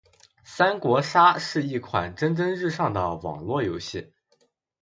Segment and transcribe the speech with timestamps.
[0.43, 4.11] 三国杀是一款蒸蒸日上的网络游戏。